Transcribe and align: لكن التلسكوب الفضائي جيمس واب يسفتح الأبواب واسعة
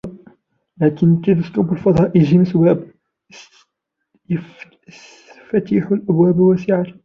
لكن 0.77 1.13
التلسكوب 1.13 1.73
الفضائي 1.73 2.21
جيمس 2.21 2.55
واب 2.55 2.91
يسفتح 4.29 5.91
الأبواب 5.91 6.39
واسعة 6.39 6.85